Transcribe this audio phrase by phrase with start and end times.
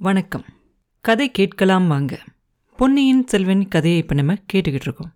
[0.00, 0.44] வணக்கம்.
[1.00, 2.18] கதை கேட்கலாம் வாங்க.
[2.76, 5.12] பொன்னியின் செல்வன் கதையை இப்போ நம்ம கேட்டுக்கிட்டு இருக்கோம்.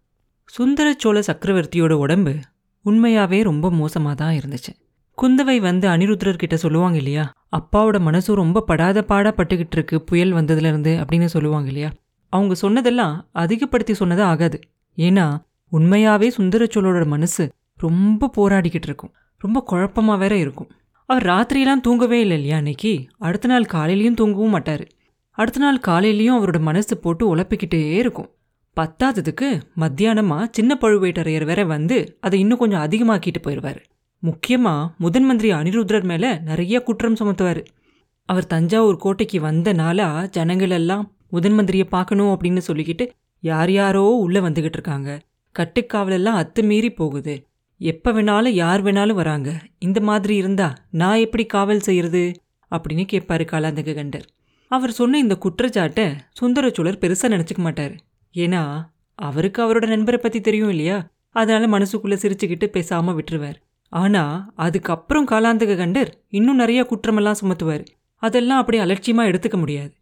[0.47, 2.39] சுந்தர சோழ சக்கரவர்த்தியோட உடம்பு
[2.85, 4.73] உண்மையாவே ரொம்ப மோசமாக தான் இருந்துச்சு.
[5.23, 7.33] குந்தவை வந்து அனிருத்ரர்கிட்ட சொல்லுவாங்க இல்லையா?
[7.57, 11.93] அப்பாவோட மனசு ரொம்ப படாத பாடா பட்டுக்கிட்டு இருக்கு புயல் வந்ததுலேருந்து அப்படின்னு சொல்லுவாங்க இல்லையா?
[12.29, 14.61] அவங்க சொன்னதெல்லாம் அதிகப்படுத்தி சொன்னது ஆகாது.
[14.97, 15.39] ஏன்னா
[15.73, 19.15] உண்மையாவே சுந்தர சோழரோட மனசு ரொம்ப போராடிக்கிட்டு இருக்கும்.
[19.39, 20.71] ரொம்ப குழப்பமா வேற இருக்கும்.
[21.07, 23.07] அவர் ராத்திரியெல்லாம் தூங்கவே இல்லை இல்லையா அன்னைக்கு?
[23.19, 24.87] அடுத்த நாள் காலையிலையும் தூங்கவும் மாட்டார்.
[25.31, 28.31] அடுத்த நாள் காலையிலையும் அவரோட மனசு போட்டு உழப்பிக்கிட்டே இருக்கும்.
[28.77, 33.81] பத்தாததுக்கு மத்தியானமாக சின்ன பழுவேட்டரையர் வேற வந்து அதை இன்னும் கொஞ்சம் அதிகமாக்கிட்டு போயிடுவார்
[34.19, 37.65] முக்கியமாக முதன் மந்திரி அனிருத்ரர் மேலே நிறைய குற்றம் சுமத்துவார்.
[38.25, 43.09] அவர் தஞ்சாவூர் கோட்டைக்கு வந்த நாளா ஜனங்கள் எல்லாம் முதன் மந்திரியை பார்க்கணும் அப்படின்னு சொல்லிக்கிட்டு
[43.41, 45.21] யார் யாரோ உள்ளே வந்துகிட்டு இருக்காங்க.
[45.59, 47.35] கட்டுக்காவலெல்லாம் அத்துமீறி போகுது.
[47.91, 49.51] எப்போ வேணாலும் யார் வேணாலும் வராங்க.
[49.79, 52.23] இந்த மாதிரி இருந்தா நான் எப்படி காவல் செய்யறது?
[52.71, 54.27] அப்படின்னு கேட்பாரு காலாந்தக கண்டர்
[54.71, 56.05] அவர் சொன்ன இந்த குற்றச்சாட்டை
[56.41, 57.95] சுந்தரச்சோழர் பெருசா நினச்சிக்க மாட்டார்.
[58.35, 58.63] ஏன்னா
[59.19, 60.99] அவருக்கு அவரோட நண்பரை பத்தி தெரியும் இல்லையா?
[61.31, 63.59] அதனால மனசுக்குள்ளே சிரிச்சுக்கிட்டு பேசாமல் விட்டுருவார்.
[63.93, 67.85] ஆனா அதுக்கப்புறம் காலாந்தக கண்டர் இன்னும் நிறைய குற்றமெல்லாம் சுமத்துவார்.
[68.23, 69.93] அதெல்லாம் அப்படி அலட்சியமா எடுத்துக்க முடியாது.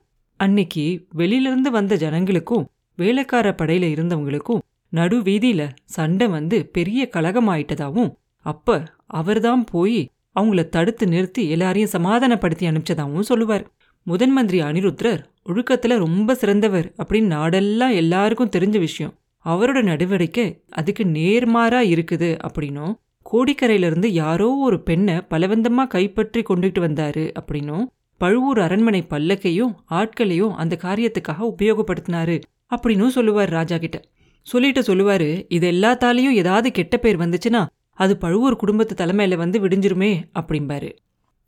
[0.41, 4.61] அன்னைக்கு வெளியிலிருந்து வந்த ஜனங்களுக்கும் வேலைக்கார படையில இருந்தவங்களுக்கும்
[4.93, 5.63] நடு வீதியில
[5.97, 8.11] சண்டை வந்து பெரிய கலகமாயிட்டதாவும்
[8.47, 8.85] அப்ப
[9.19, 10.01] அவர்தான் போய்
[10.41, 13.65] அவங்கள தடுத்து நிறுத்தி எல்லாரையும் சமாதானப்படுத்தி அனுப்பிச்சதாவும் சொல்லுவார்.
[14.07, 19.15] முதன் மந்திரி அனிருத்ரர் ஒழுக்கத்துல ரொம்ப சிறந்தவர் அப்படின்னு நாடெல்லாம் எல்லாருக்கும் தெரிஞ்ச விஷயம்.
[19.45, 22.95] அவரோட நடவடிக்கை அதுக்கு நேர்மாறா இருக்குது அப்படின்னும்
[23.27, 27.85] கோடிக்கரையிலிருந்து யாரோ ஒரு பெண்ணை பலவந்தமா கைப்பற்றி கொண்டுட்டு வந்தாரு அப்படின்னும்
[28.21, 32.37] பழுவூர் அரண்மனை பல்லக்கையும் ஆட்களையும் அந்த காரியத்துக்காக உபயோகப்படுத்தினாரு
[32.73, 33.99] அப்படின்னும் சொல்லுவார் ராஜா கிட்ட.
[34.43, 40.91] சொல்லிட்டு சொல்லுவாரு இது எல்லாத்தாலையும் ஏதாவது கெட்ட பேர் வந்துச்சுன்னா அது பழுவூர் குடும்பத்து தலைமையில வந்து விடிஞ்சிருமே அப்படிம்பாரு.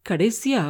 [0.06, 0.62] கடைசியா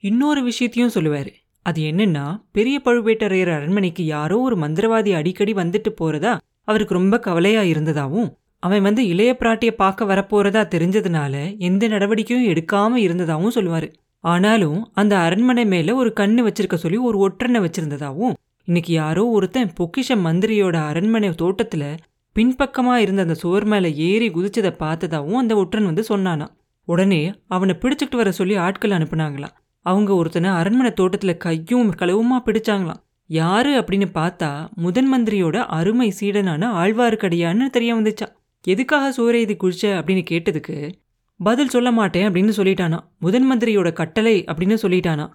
[0.00, 1.32] இன்னொரு விஷயத்தையும் சொல்லுவாரு.
[1.62, 8.30] அது என்னன்னா பெரிய பழுவேட்டரையர் அரண்மனைக்கு யாரோ ஒரு மந்திரவாதி அடிக்கடி வந்துட்டு போறதா அவருக்கு ரொம்ப கவலையா இருந்ததாவும்
[8.58, 13.92] அவன் வந்து இளைய பிராட்டியை பார்க்க வரப்போறதா தெரிஞ்சதுனால எந்த நடவடிக்கையும் எடுக்காம இருந்ததாவும் சொல்லுவாரு.
[14.24, 20.14] ஆனாலும் அந்த அரண்மனை மேல ஒரு கண்ணு வச்சிருக்க சொல்லி ஒரு ஒற்றனை வச்சிருந்ததாவும் இன்னைக்கு யாரோ ஒருத்தன் பொக்கிஷ
[20.14, 21.96] மந்திரியோட அரண்மனை தோட்டத்துல
[22.36, 26.46] பின்பக்கமா இருந்த அந்த சுவர் மேல ஏறி குதிச்சதை பார்த்ததாவும் அந்த ஒற்றன் வந்து சொன்னானா
[26.84, 29.54] உடனே அவனை பிடிச்சிட்டு வர சொல்லி ஆட்கள் அனுப்புனாங்களாம்.
[29.80, 33.02] அவங்க ஒருத்தனை அரண்மனை தோட்டத்துல கையும் களவுமா பிடிச்சாங்களாம்.
[33.26, 38.26] யாரு அப்படின்னு பார்த்தா முதன் மந்திரியோட அருமை சீடனான ஆழ்வார்க்கடியான்னு தெரிய வந்துச்சா
[38.62, 40.92] எதுக்காக சூரியதி குளிச்ச அப்படின்னு கேட்டதுக்கு
[41.38, 45.28] பதில் சொல்ல மாட்டேன் அப்படின்னு சொல்லிட்டானா முதன் மந்திரியோட கட்டளை அப்படின்னு சொல்லிட்டானா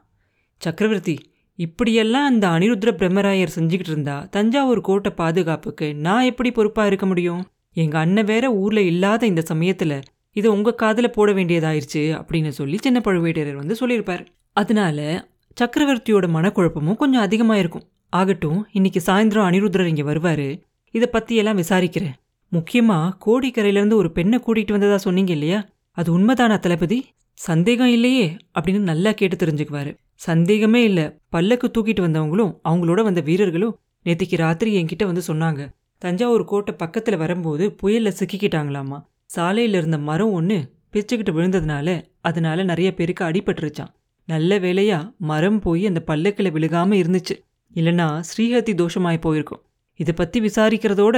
[0.57, 1.19] சக்கரவர்த்தி
[1.59, 7.41] இப்படியெல்லாம் அந்த அனிருத்ர பிரம்மராயர் செஞ்சுக்கிட்டு இருந்தா தஞ்சாவூர் கோட்டை பாதுகாப்புக்கு நான் எப்படி பொறுப்பா இருக்க முடியும்?
[7.73, 13.01] எங்க அண்ணன் வேற ஊர்ல இல்லாத இந்த சமயத்துல இதை உங்க காதில் போட வேண்டியதாயிருச்சு அப்படின்னு சொல்லி சின்ன
[13.03, 14.23] பழுவேட்டரர் வந்து சொல்லியிருப்பார்.
[14.53, 15.27] அதனால
[15.61, 20.61] சக்கரவர்த்தியோட மனக்குழப்பமும் கொஞ்சம் அதிகமாக இருக்கும் ஆகட்டும் இன்னைக்கு சாயந்தரம் அனிருத்ரர் இங்க வருவாரு.
[20.91, 22.17] இதை பத்தி எல்லாம் விசாரிக்கிறேன்.
[22.51, 25.65] முக்கியமா கோடிக்கரையிலேருந்து ஒரு பெண்ணை கூட்டிகிட்டு வந்ததா சொன்னீங்க இல்லையா?
[25.91, 27.05] அது உண்மைதானா தளபதி?
[27.33, 29.97] சந்தேகம் இல்லையே அப்படின்னு நல்லா கேட்டு தெரிஞ்சுக்குவாரு.
[30.19, 31.06] சந்தேகமே இல்லை.
[31.30, 33.75] பல்லக்கு தூக்கிட்டு வந்தவங்களும் அவங்களோட வந்த வீரர்களும்
[34.06, 35.62] நேத்திக்கு ராத்திரி என்கிட்ட வந்து சொன்னாங்க.
[36.02, 38.97] தஞ்சாவூர் கோட்டை பக்கத்தில் வரும்போது புயலில் சிக்கிக்கிட்டாங்களாமா.
[39.25, 40.57] சாலையில் இருந்த மரம் ஒன்று
[40.94, 41.88] பிச்சுக்கிட்டு விழுந்ததுனால
[42.22, 43.91] அதனால நிறைய பேருக்கு அடிபட்டுருச்சான்
[44.28, 45.00] நல்ல வேலையா
[45.30, 47.36] மரம் போய் அந்த பல்லக்கில் விழுகாமல் இருந்துச்சு.
[47.75, 49.62] இல்லைனா ஸ்ரீஹத்தி தோஷமாய் போயிருக்கும்.
[50.00, 51.18] இதை பற்றி விசாரிக்கிறதோட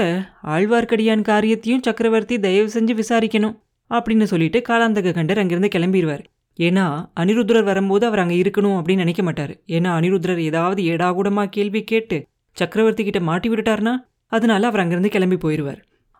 [0.53, 3.55] ஆழ்வார்க்கடியான் காரியத்தையும் சக்கரவர்த்தி தயவு செஞ்சு விசாரிக்கணும்
[3.91, 6.23] அப்படின்னு சொல்லிட்டு காலாந்தக கண்டர் அங்கிருந்து கிளம்பிடுவார்
[6.67, 6.85] ஏன்னா
[7.21, 9.53] அனிருத்ரர் வரும்போது அவர் அங்கே இருக்கணும் அப்படின்னு நினைக்க மாட்டார்.
[9.75, 12.17] ஏன்னா அனிருத்ரர் ஏதாவது ஏடாகூடமா கேள்வி கேட்டு
[12.57, 13.93] சக்கரவர்த்தி கிட்ட மாட்டி விட்டுட்டார்னா
[14.31, 15.79] அதனால அவர் அங்கேருந்து கிளம்பி போயிடுவார்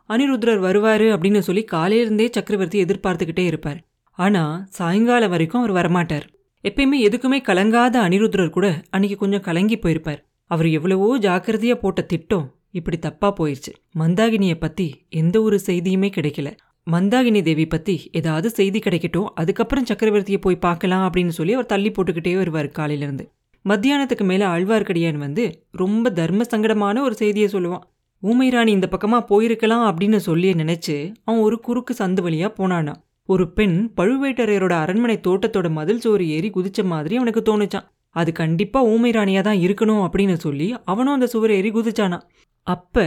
[0.09, 3.77] அனிருத்ரர் வருவார் அப்படின்னு சொல்லி காலையிலிருந்தே சக்கரவர்த்தி எதிர்பார்த்துக்கிட்டே இருப்பார்.
[4.17, 6.25] ஆனால் சாயங்காலம் வரைக்கும் அவர் வரமாட்டார்.
[6.63, 10.19] எப்பயுமே எதுக்குமே கலங்காத அனிருத்ரர் கூட அன்னைக்கு கொஞ்சம் கலங்கி போயிருப்பார்.
[10.51, 12.47] அவர் எவ்வளவோ ஜாக்கிரதையாக போட்ட திட்டம்
[12.79, 14.87] இப்படி தப்பாக போயிடுச்சு மந்தாகினியை பற்றி
[15.21, 16.49] எந்த ஒரு செய்தியுமே கிடைக்கல.
[16.93, 22.33] மந்தாகினி தேவி பற்றி ஏதாவது செய்தி கிடைக்கட்டும் அதுக்கப்புறம் சக்கரவர்த்தியை போய் பார்க்கலாம் அப்படின்னு சொல்லி அவர் தள்ளி போட்டுக்கிட்டே
[22.37, 23.25] வருவார் காலையிலேருந்து.
[23.65, 27.83] மத்தியானத்துக்கு மேலே ஆழ்வார்க்கடியான் வந்து ரொம்ப தர்ம சங்கடமான ஒரு செய்தியை சொல்லுவான்.
[28.23, 32.93] ஊமை ராணி இந்த பக்கமாக போயிருக்கலாம் அப்படின்னு சொல்லி நினைச்சு அவன் ஒரு குறுக்கு சந்து வழியாக போனானா
[33.29, 39.43] ஒரு பெண் பழுவேட்டரையரோட அரண்மனை தோட்டத்தோட மதில் சோறு ஏறி குதிச்ச மாதிரி அவனுக்கு தோணுச்சான் அது கண்டிப்பாக ஊமைராணியாக
[39.43, 42.19] தான் இருக்கணும் அப்படின்னு சொல்லி அவனும் அந்த சுவர் ஏறி குதிச்சானா
[42.67, 43.05] அப்போ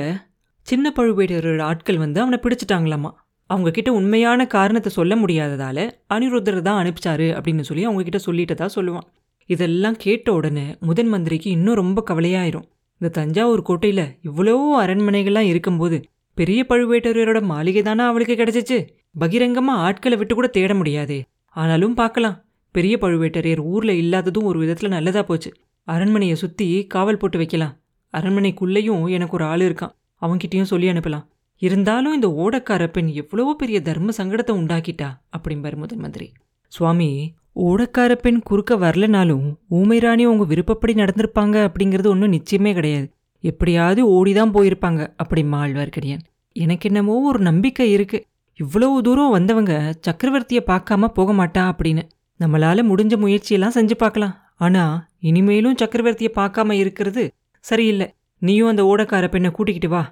[0.67, 3.11] சின்ன பழுவேட்டரோட ஆட்கள் வந்து அவனை பிடிச்சிட்டாங்களாமா?
[3.55, 5.79] அவங்க கிட்ட உண்மையான காரணத்தை சொல்ல முடியாததால
[6.15, 9.07] அனிருத்தர் தான் அனுப்பிச்சாரு அப்படின்னு சொல்லி அவங்க கிட்ட சொல்லிட்டதா சொல்லுவான்.
[9.51, 12.67] இதெல்லாம் கேட்ட உடனே முதன் மந்திரிக்கு இன்னும் ரொம்ப கவலையாயிரும்.
[13.01, 15.97] இந்த தஞ்சாவூர் கோட்டையில இவ்வளவோ அரண்மனைகள்லாம் இருக்கும்போது
[16.37, 18.79] பெரிய பழுவேட்டரையரோட மாளிகை தானே அவளுக்கு கிடைச்சிச்சு?
[19.21, 21.19] பகிரங்கமா ஆட்களை விட்டு கூட தேட முடியாதே.
[21.57, 22.37] ஆனாலும் பார்க்கலாம்.
[22.75, 25.51] பெரிய பழுவேட்டரையர் ஊர்ல இல்லாததும் ஒரு விதத்துல நல்லதா போச்சு.
[25.89, 27.75] அரண்மனையை சுற்றி காவல் போட்டு வைக்கலாம்.
[28.15, 29.95] அரண்மனைக்குள்ளேயும் எனக்கு ஒரு ஆள் இருக்கான்.
[30.23, 31.25] அவன்கிட்டயும் சொல்லி அனுப்பலாம்.
[31.63, 36.29] இருந்தாலும் இந்த ஓடக்கார பெண் எவ்வளவோ பெரிய தர்ம சங்கடத்தை உண்டாக்கிட்டா அப்படிம்பாரு முதன் மந்திரி.
[36.73, 37.09] சுவாமி
[37.57, 43.07] ஓடக்கார பெண் குறுக்க வரலனாலும் ஊமை ராணி உங்க விருப்பப்படி நடந்திருப்பாங்க அப்படிங்கிறது ஒன்றும் நிச்சயமே கிடையாது.
[43.45, 46.25] எப்படியாவது ஓடிதான் போயிருப்பாங்க அப்படி மாழ்வார்க்கடியான்.
[46.57, 48.19] எனக்கு என்னமோ ஒரு நம்பிக்கை இருக்கு.
[48.59, 49.73] இவ்வளவு தூரம் வந்தவங்க
[50.07, 52.03] சக்கரவர்த்தியை பார்க்காம போக மாட்டா அப்படின்னு.
[52.41, 54.35] நம்மளால முடிஞ்ச முயற்சியெல்லாம் செஞ்சு பார்க்கலாம்.
[54.57, 54.85] ஆனா
[55.21, 57.25] இனிமேலும் சக்கரவர்த்தியை பார்க்காம இருக்கிறது
[57.65, 58.09] சரியில்லை.
[58.43, 60.03] நீயும் அந்த ஓடக்கார பெண்ணை கூட்டிக்கிட்டு வா.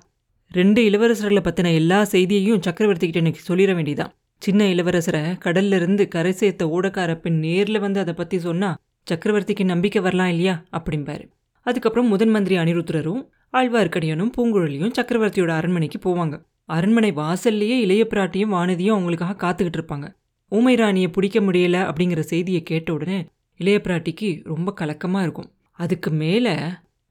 [0.56, 4.10] ரெண்டு இளவரசர்களை பற்றின எல்லா செய்தியையும் சக்கரவர்த்திக்கிட்ட எனக்கு சொல்லிட வேண்டியதான்
[4.42, 8.76] சின்ன இளவரசரை கடல்ல இருந்து கரை சேர்த்த ஓடக்கார பெண் நேரில் வந்து அதை பற்றி சொன்னால்
[9.06, 11.24] சக்கரவர்த்திக்கு நம்பிக்கை வரலாம் இல்லையா அப்படிம்பாரு.
[11.66, 13.22] அதுக்கப்புறம் முதன் மந்திரி அனிருத்ரரும்
[13.52, 16.34] ஆழ்வார்க்கடியனும் பூங்குழலியும் சக்கரவர்த்தியோட அரண்மனைக்கு போவாங்க.
[16.64, 20.06] அரண்மனை வாசல்லையே இளைய பிராட்டியும் வானதியும் அவங்களுக்காக காத்துக்கிட்டு இருப்பாங்க.
[20.52, 23.18] ஊமை ராணியை பிடிக்க முடியல அப்படிங்கிற செய்தியை கேட்ட உடனே
[23.60, 25.50] இளைய பிராட்டிக்கு ரொம்ப கலக்கமாக இருக்கும்.
[25.78, 26.54] அதுக்கு மேலே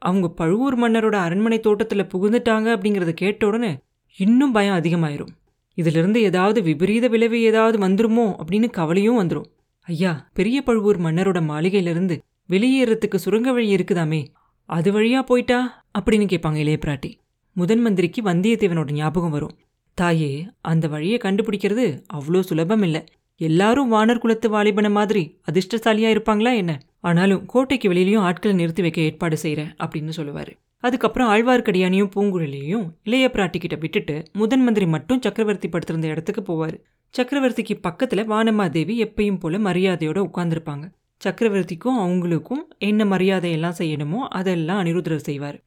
[0.01, 3.71] அவங்க பழுவூர் மன்னரோட அரண்மனை தோட்டத்துல புகுந்துட்டாங்க அப்படிங்கறத கேட்ட உடனே
[4.17, 5.33] இன்னும் பயம் அதிகமாயிரும்.
[5.77, 9.49] இதிலிருந்து ஏதாவது விபரீத விளைவு ஏதாவது வந்துருமோ அப்படின்னு கவலையும் வந்துடும்
[9.87, 12.15] ஐயா பெரிய பழுவூர் மன்னரோட மாளிகையிலிருந்து
[12.49, 14.21] வெளியேறதுக்கு சுரங்க வழி இருக்குதாமே?
[14.69, 15.59] அது வழியா போயிட்டா?
[15.99, 17.11] அப்படின்னு கேட்பாங்க இளைய பிராட்டி.
[17.55, 19.55] முதன் மந்திரிக்கு வந்தியத்தேவனோட ஞாபகம் வரும்.
[19.97, 23.03] தாயே அந்த வழியை கண்டுபிடிக்கிறது அவ்வளோ சுலபம் இல்லை.
[23.47, 26.79] எல்லாரும் வானர் குலத்து வாலிபன மாதிரி அதிர்ஷ்டசாலியா இருப்பாங்களா என்ன?
[26.99, 30.51] ஆனாலும் கோட்டைக்கு வெளியிலையும் ஆட்களை நிறுத்தி வைக்க ஏற்பாடு செய்கிறேன் அப்படின்னு சொல்லுவாரு.
[30.77, 36.75] அதுக்கப்புறம் ஆழ்வார்க்கடியானையும் பூங்குழலியையும் இளைய பிராட்டி கிட்ட விட்டுட்டு முதன் மந்திரி மட்டும் சக்கரவர்த்தி படுத்திருந்த இடத்துக்கு போவார்.
[37.17, 40.85] சக்கரவர்த்திக்கு பக்கத்தில் வானமாதேவி எப்பயும் போல மரியாதையோட உட்கார்ந்துருப்பாங்க.
[41.21, 45.59] சக்கரவர்த்திக்கும் அவங்களுக்கும் என்ன மரியாதையெல்லாம் செய்யணுமோ அதெல்லாம் அனிருத்தர் செய்வார்.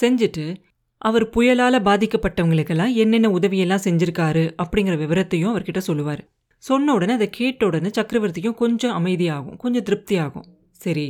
[0.00, 0.56] செஞ்சுட்டு
[1.02, 6.22] அவர் புயலால் பாதிக்கப்பட்டவங்களுக்கெல்லாம் என்னென்ன உதவியெல்லாம் செஞ்சுருக்காரு அப்படிங்கிற விவரத்தையும் அவர்கிட்ட சொல்லுவார்.
[6.66, 10.46] சொன்ன உடனே அதை கேட்ட உடனே சக்கரவர்த்திக்கும் கொஞ்சம் அமைதியாகும் கொஞ்சம் திருப்தியாகும்.
[10.80, 11.06] சரி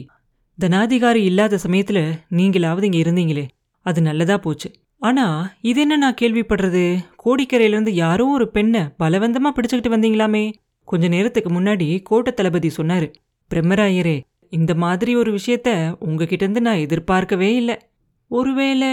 [0.58, 2.04] தனாதிகாரி இல்லாத சமயத்தில்
[2.38, 3.46] நீங்களாவது இங்கே இருந்தீங்களே
[3.86, 4.68] அது நல்லதா போச்சு.
[5.02, 6.84] ஆனால் இது என்ன நான் கேள்விப்படுறது?
[7.24, 10.44] கோடிக்கரையிலேருந்து யாரோ ஒரு பெண்ணை பலவந்தமாக பிடிச்சிக்கிட்டு வந்தீங்களாமே.
[10.88, 13.08] கொஞ்ச நேரத்துக்கு முன்னாடி கோட்டை தளபதி சொன்னார்
[13.50, 14.16] பிரம்மராயரே
[14.52, 15.70] இந்த மாதிரி ஒரு விஷயத்த
[16.06, 17.76] உங்ககிட்டேருந்து நான் எதிர்பார்க்கவே இல்லை.
[18.30, 18.90] ஒருவேளை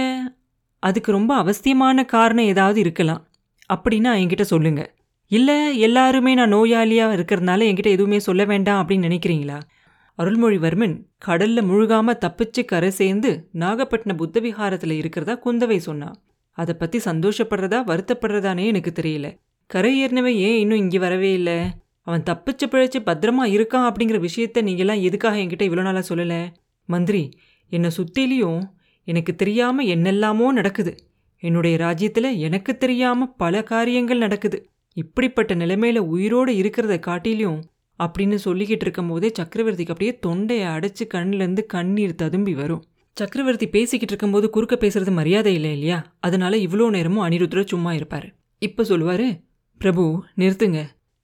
[0.84, 3.22] அதுக்கு ரொம்ப அவசியமான காரணம் ஏதாவது இருக்கலாம்.
[3.70, 4.90] அப்படின்னா என்கிட்ட சொல்லுங்கள்
[5.34, 9.58] இல்லை எல்லாருமே நான் நோயாளியாக இருக்கிறதுனால என்கிட்ட எதுவுமே சொல்ல வேண்டாம் அப்படின்னு நினைக்கிறீங்களா?
[10.20, 10.96] அருள்மொழிவர்மன்
[11.26, 16.18] கடல்ல முழுகாம தப்பிச்சு கரை சேர்ந்து நாகப்பட்டினம் புத்த விஹாரத்தில் இருக்கிறதா குந்தவை சொன்னான்
[16.58, 19.28] அதை பத்தி சந்தோஷப்படுறதா வருத்தப்படுறதானே எனக்கு தெரியல.
[19.70, 21.58] கரை ஏறினவன் ஏன் இன்னும் இங்கே வரவே இல்லை?
[22.08, 26.42] அவன் தப்பிச்சு பிழைச்சு பத்திரமா இருக்கான் அப்படிங்கிற விஷயத்த நீங்கெல்லாம் எதுக்காக என்கிட்ட இவ்வளோ நாளாக சொல்லலை?
[26.90, 27.24] மந்திரி
[27.72, 28.62] என்னை சுத்திலையும்
[29.08, 30.94] எனக்கு தெரியாமல் என்னெல்லாமோ நடக்குது.
[31.44, 34.60] என்னுடைய ராஜ்யத்தில் எனக்கு தெரியாமல் பல காரியங்கள் நடக்குது.
[34.94, 37.62] இப்படிப்பட்ட நிலைமையில உயிரோடு இருக்கிறத காட்டிலையும்
[38.00, 42.84] அப்படின்னு சொல்லிக்கிட்டு இருக்கும் போதே சக்கரவர்த்திக்கு அப்படியே தொண்டையை அடைச்சு கண்ணிலேருந்து கண்ணீர் ததும்பி வரும்.
[43.18, 46.16] சக்கரவர்த்தி பேசிக்கிட்டு இருக்கும்போது குறுக்க பேசுறது மரியாதை இல்லை இல்லையா?
[46.20, 48.28] அதனால இவ்வளோ நேரமும் அனிருத்ர சும்மா இருப்பார்.
[48.62, 49.28] இப்போ சொல்லுவார்
[49.82, 50.82] பிரபு நிறுத்துங்க.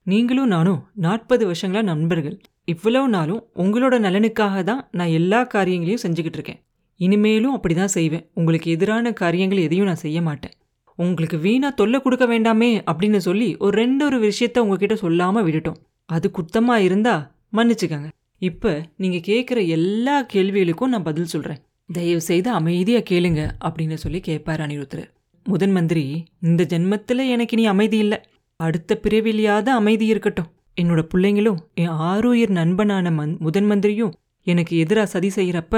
[0.07, 2.37] நீங்களும் நானும் நாற்பது வருஷங்களா நண்பர்கள்.
[2.65, 6.61] இவ்வளவு நாளும் உங்களோட நலனுக்காக தான் நான் எல்லா காரியங்களையும் செஞ்சுக்கிட்டு இருக்கேன்.
[6.99, 8.25] இனிமேலும் அப்படிதான் செய்வேன்.
[8.33, 10.55] உங்களுக்கு எதிரான காரியங்கள் எதையும் நான் செய்ய மாட்டேன்.
[11.03, 15.79] உங்களுக்கு வீணாக தொல்லை கொடுக்க வேண்டாமே அப்படின்னு சொல்லி ஒரு ரெண்டு ஒரு விஷயத்த உங்ககிட்ட சொல்லாமல் விட்டுட்டோம்.
[16.09, 17.13] அது குத்தமாக இருந்தா
[17.57, 18.09] மன்னிச்சுக்கங்க.
[18.41, 21.61] இப்போ நீங்கள் கேட்குற எல்லா கேள்விகளுக்கும் நான் பதில் சொல்கிறேன்
[21.93, 25.07] தயவு செய்து அமைதியாக கேளுங்க அப்படின்னு சொல்லி கேட்பார் அனிருத்தர்.
[25.45, 26.03] முதன் மந்திரி
[26.47, 28.19] இந்த ஜென்மத்தில் எனக்கு இனி அமைதி இல்லை.
[28.59, 30.49] அடுத்த பிறவிலையாவது அமைதி இருக்கட்டும்.
[30.81, 34.13] என்னோட பிள்ளைங்களும் என் ஆறுயிர் நண்பனான மந் முதன் மந்திரியும்
[34.47, 35.75] எனக்கு எதிராக சதி செய்கிறப்ப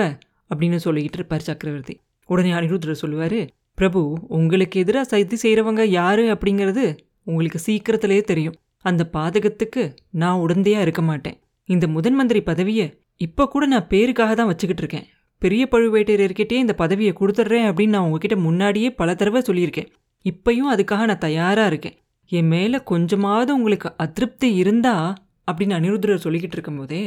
[0.52, 1.96] அப்படின்னு சொல்லிக்கிட்டு இருப்பார் சக்கரவர்த்தி.
[2.30, 3.40] உடனே அனிருத்தர் சொல்லுவார்
[3.82, 6.84] பிரபு உங்களுக்கு எதிராக சதி செய்கிறவங்க யாரு அப்படிங்கிறது
[7.24, 8.58] உங்களுக்கு சீக்கிரத்திலேயே தெரியும்.
[8.86, 11.38] அந்த பாதகத்துக்கு நான் உடந்தையாக இருக்க மாட்டேன்.
[11.66, 12.86] இந்த முதன் மந்திரி பதவியை
[13.18, 15.08] இப்போ கூட நான் பேருக்காக தான் வச்சுக்கிட்டு இருக்கேன்.
[15.42, 19.90] பெரிய பழுவேட்டையர்கிட்டயே இந்த பதவியை கொடுத்துட்றேன் அப்படின்னு நான் உங்ககிட்ட முன்னாடியே பல தடவை சொல்லியிருக்கேன்.
[20.26, 21.98] இப்பையும் அதுக்காக நான் தயாராக இருக்கேன்.
[22.32, 24.96] என் மேலே கொஞ்சமாவது உங்களுக்கு அதிருப்தி இருந்தா
[25.52, 27.02] அப்படின்னு அனிருத்ரர் சொல்லிக்கிட்டு இருக்கும்போதே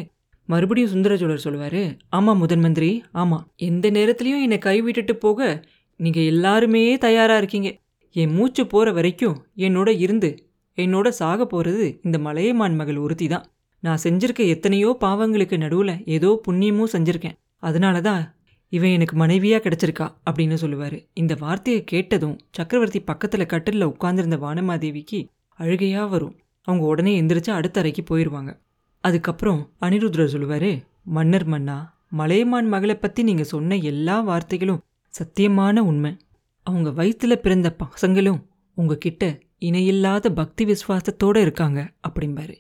[0.49, 5.63] மறுபடியும் சுந்தரச்சோழர் சொல்லுவாரு ஆமாம் முதன் மந்திரி ஆமாம் எந்த நேரத்துலையும் என்னை கைவிட்டுட்டு போக
[6.01, 7.71] நீங்கள் எல்லாருமே தயாராக இருக்கீங்க.
[8.17, 10.31] என் மூச்சு போகிற வரைக்கும் என்னோட இருந்து
[10.79, 13.45] என்னோட சாக போகிறது இந்த மலையமான் மகள் ஒருத்தி தான்.
[13.83, 17.37] நான் செஞ்சிருக்க எத்தனையோ பாவங்களுக்கு நடுவில் ஏதோ புண்ணியமும் செஞ்சுருக்கேன்.
[17.63, 18.23] அதனால தான்
[18.73, 20.97] இவன் எனக்கு மனைவியாக கிடச்சிருக்கா அப்படின்னு சொல்லுவார்.
[21.15, 25.21] இந்த வார்த்தையை கேட்டதும் சக்கரவர்த்தி பக்கத்தில் கட்டிலில் உட்கார்ந்துருந்த வானமாதேவிக்கு
[25.59, 26.35] அழுகையாக வரும்.
[26.69, 28.53] அவங்க உடனே எந்திரிச்சு அடுத்த அறைக்கு போயிடுவாங்க
[29.05, 30.71] அதுக்கப்புறம் அனிருத்ரர் சொல்லுவார்
[31.17, 31.77] மன்னர் மன்னா
[32.21, 34.83] மலையமான் மகளை பற்றி நீங்கள் சொன்ன எல்லா வார்த்தைகளும்
[35.15, 36.17] சத்தியமான உண்மை.
[36.63, 38.41] அவங்க வயிற்றுல பிறந்த பசங்களும்
[38.75, 42.55] உங்ககிட்ட இணையில்லாத பக்தி விசுவாசத்தோட இருக்காங்க அப்படிம்பாரு.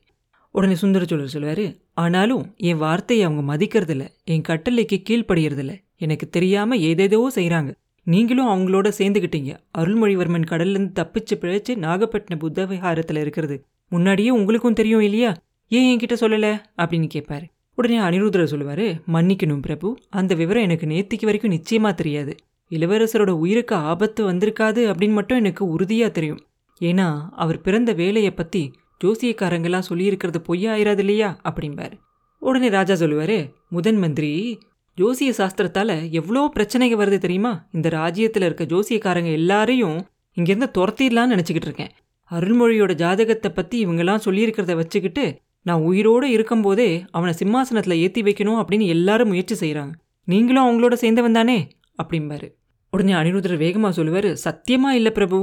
[0.50, 7.30] உடனே சுந்தர சோழர் சொல்லுவார் ஆனாலும் என் வார்த்தையை அவங்க மதிக்கிறதில்ல என் கட்டளைக்கு கீழ்ப்படுகிறதில்ல எனக்கு தெரியாம ஏதேதோ
[7.34, 13.64] செய்கிறாங்க நீங்களும் அவங்களோட சேர்ந்துக்கிட்டீங்க அருள்மொழிவர்மன் கடல்லேருந்து தப்பிச்சு பிழைச்சு நாகப்பட்டினம் புத்த விஹாரத்தில் இருக்கிறது.
[13.88, 15.36] முன்னாடியே உங்களுக்கும் தெரியும் இல்லையா?
[15.68, 16.58] ஏன் என்கிட்ட சொல்லலை?
[16.78, 17.44] அப்படின்னு கேட்பாரு
[17.78, 19.88] உடனே அனிருத்தர் சொல்லுவார் மன்னிக்கணும் பிரபு.
[20.10, 22.32] அந்த விவரம் எனக்கு நேத்திக்கு வரைக்கும் நிச்சயமாக தெரியாது.
[22.70, 26.40] இளவரசரோட உயிருக்கு ஆபத்து வந்திருக்காது அப்படின்னு மட்டும் எனக்கு உறுதியாக தெரியும்.
[26.80, 28.62] ஏன்னா அவர் பிறந்த வேலையை பற்றி
[29.04, 31.94] ஜோசியக்காரங்கெல்லாம் சொல்லியிருக்கிறது பொய்யாயிராது இல்லையா அப்படிம்பார்.
[32.42, 33.38] உடனே ராஜா சொல்லுவார்
[33.68, 34.30] முதன் மந்திரி
[34.98, 37.52] ஜோசிய சாஸ்திரத்தால் எவ்வளோ பிரச்சனைகள் வருது தெரியுமா?
[37.72, 39.98] இந்த ராஜ்யத்தில் இருக்க ஜோசியக்காரங்க எல்லாரையும்
[40.36, 41.92] இங்கேருந்து துரத்திடலான்னு நினச்சிக்கிட்டு இருக்கேன்.
[42.30, 45.24] அருள்மொழியோட ஜாதகத்தை பற்றி இவங்கெல்லாம் சொல்லியிருக்கிறத வச்சுக்கிட்டு
[45.66, 49.94] நான் உயிரோடு இருக்கும்போதே அவனை சிம்மாசனத்தில் ஏற்றி வைக்கணும் அப்படின்னு எல்லாரும் முயற்சி செய்கிறாங்க
[50.28, 51.58] நீங்களும் அவங்களோட சேர்ந்தவன் தானே
[52.02, 52.48] அப்படிம்பாரு.
[52.92, 55.38] உடனே அனிருத்தர் வேகமாக சொல்லுவார் சத்தியமாக இல்லை பிரபு.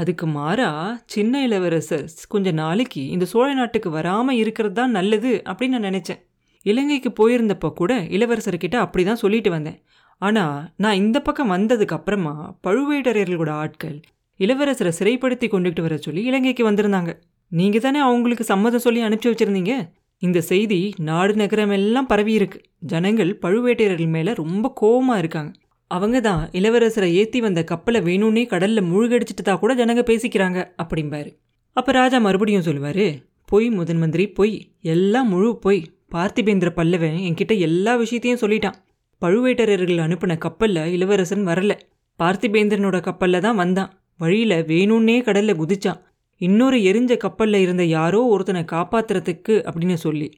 [0.00, 0.70] அதுக்கு மாறா
[1.14, 6.20] சின்ன இளவரசர் கொஞ்ச நாளைக்கு இந்த சோழ நாட்டுக்கு வராமல் இருக்கிறது தான் நல்லது அப்படின்னு நான் நினச்சேன்.
[6.66, 9.78] இலங்கைக்கு போயிருந்தப்போ கூட இளவரசர்கிட்ட அப்படி தான் சொல்லிட்டு வந்தேன்.
[10.22, 12.34] ஆனால் நான் இந்த பக்கம் வந்ததுக்கு அப்புறமா
[12.66, 13.96] பழுவேட்டரையர்களோட ஆட்கள்
[14.40, 17.12] இளவரசரை சிறைப்படுத்தி கொண்டுகிட்டு வர சொல்லி இலங்கைக்கு வந்திருந்தாங்க.
[17.52, 19.74] நீங்கள் தானே அவங்களுக்கு சம்மதம் சொல்லி அனுப்பிச்சி வச்சிருந்தீங்க?
[20.22, 22.58] இந்த செய்தி நாடு நகரம் எல்லாம் பரவி இருக்கு.
[22.92, 25.50] ஜனங்கள் பழுவேட்டையர்கள் மேலே ரொம்ப கோபமாக இருக்காங்க.
[25.90, 31.30] அவங்க தான் இளவரசரை ஏற்றி வந்த கப்பலை வேணும்னே கடலில் முழுகடிச்சிட்டு தான் கூட ஜனங்க பேசிக்கிறாங்க அப்படிம்பாரு.
[31.72, 33.06] அப்போ ராஜா மறுபடியும் சொல்லுவார்
[33.44, 34.54] பொய் முதன் மந்திரி பொய்.
[34.94, 35.80] எல்லாம் முழு பொய்.
[36.14, 38.76] பார்த்திபேந்திர பல்லவன் என்கிட்ட எல்லா விஷயத்தையும் சொல்லிட்டான்.
[39.22, 41.72] பழுவேட்டரர்கள் அனுப்பின கப்பலில் இளவரசன் வரல.
[42.18, 43.92] பார்த்திபேந்திரனோட கப்பலில் தான் வந்தான்.
[44.20, 46.00] வழியில் வேணும்னே கடலில் குதிச்சான்.
[46.40, 50.28] இன்னொரு எரிஞ்ச கப்பலில் இருந்த யாரோ ஒருத்தனை காப்பாத்துறதுக்கு அப்படின்னு சொல்லி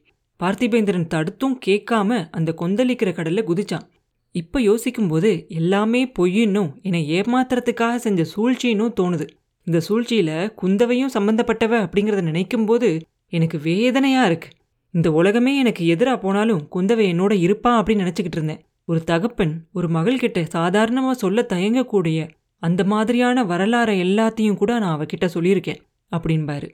[0.41, 3.87] பார்த்திபேந்திரன் தடுத்தும் கேட்காம அந்த கொந்தளிக்கிற கடலில் குதிச்சான்.
[4.35, 9.27] இப்போ யோசிக்கும்போது எல்லாமே பொய்யின்னும் என்னை ஏமாத்துறதுக்காக செஞ்ச சூழ்ச்சின்னும் தோணுது.
[9.67, 14.49] இந்த சூழ்ச்சியில் குந்தவையும் சம்பந்தப்பட்டவ அப்படிங்கிறத நினைக்கும்போது எனக்கு வேதனையாக இருக்கு.
[14.91, 18.63] இந்த உலகமே எனக்கு எதிராக போனாலும் குந்தவை என்னோட இருப்பா அப்படின்னு நினச்சிக்கிட்டு இருந்தேன்.
[18.85, 22.29] ஒரு தகப்பன் ஒரு மகள்கிட்ட சாதாரணமாக சொல்ல தயங்கக்கூடிய
[22.63, 25.81] அந்த மாதிரியான வரலாறை எல்லாத்தையும் கூட நான் அவகிட்ட சொல்லியிருக்கேன்.
[26.13, 26.69] அப்படின்பாரு.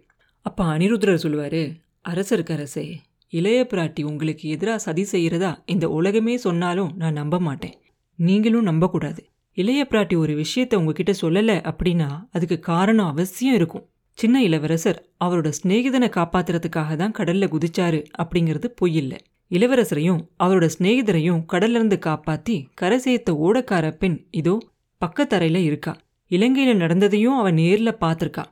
[0.47, 1.63] அப்போ அனிருத்ரர் சொல்லுவார்
[2.09, 2.85] அரசருக்கு அரசே
[3.33, 7.77] இளைய பிராட்டி உங்களுக்கு எதிராக சதி செய்கிறதா இந்த உலகமே சொன்னாலும் நான் நம்ப மாட்டேன்.
[8.19, 9.23] நீங்களும் நம்பக்கூடாது
[9.57, 13.85] இளைய பிராட்டி ஒரு விஷயத்தை உங்ககிட்ட சொல்லலை அப்படின்னா அதுக்கு காரணம் அவசியம் இருக்கும்.
[14.19, 19.19] சின்ன இளவரசர் அவரோட சிநேகிதனை காப்பாத்துறதுக்காக தான் கடல்ல குதிச்சாரு அப்படிங்கிறது பொய்யில்லை
[19.51, 24.55] இளவரசரையும் அவரோட சிநேகிதரையும் கடல்ல இருந்து காப்பாத்தி கரை சேர்த்த ஓடக்கார பெண் இதோ
[25.01, 25.93] பக்கத்தரையில இருக்கா.
[26.31, 28.45] இலங்கையில நடந்ததையும் அவன் நேர்ல பார்த்துருக்கா.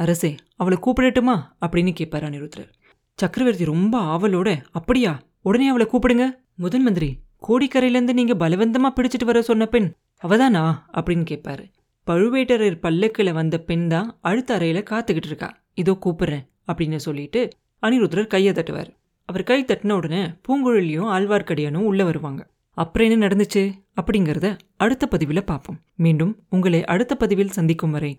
[0.00, 1.34] அரசே அவளை கூப்பிடட்டுமா?
[1.60, 2.70] அப்படின்னு கேட்பார் அனிருத்ரர்
[3.16, 5.22] சக்கரவர்த்தி ரொம்ப ஆவலோட அப்படியா?
[5.42, 6.24] உடனே அவளை கூப்பிடுங்க.
[6.56, 9.92] முதன் மந்திரி கோடிக்கரையிலேருந்து நீங்க பலவந்தமா பிடிச்சிட்டு வர சொன்ன பெண்
[10.22, 10.62] அவதானா?
[10.92, 11.64] அப்படின்னு கேட்பாரு
[12.06, 15.58] பழுவேட்டரர் பல்லக்கில் வந்த பெண் தான் அடுத்த அறையில காத்துக்கிட்டு இருக்கா.
[15.74, 17.48] இதோ கூப்பிடுறேன் அப்படின்னு சொல்லிட்டு
[17.82, 18.90] அனிருத்ரர் கையை தட்டுவார்.
[19.24, 22.48] அவர் கை தட்டின உடனே பூங்குழலியும் ஆழ்வார்க்கடியானும் உள்ள வருவாங்க.
[22.74, 23.72] அப்புறம் என்ன நடந்துச்சு?
[24.00, 25.78] அப்படிங்கிறத அடுத்த பதிவில் பார்ப்போம்.
[25.96, 28.18] மீண்டும் உங்களை அடுத்த பதிவில் சந்திக்கும் வரை